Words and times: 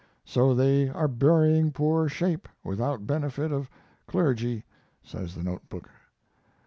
"So 0.25 0.55
they 0.55 0.89
are 0.89 1.07
burying 1.07 1.71
poor 1.73 2.09
'Shape' 2.09 2.49
without 2.63 3.05
benefit 3.05 3.51
of 3.51 3.69
clergy," 4.07 4.63
says 5.03 5.35
the 5.35 5.43
note 5.43 5.69
book. 5.69 5.91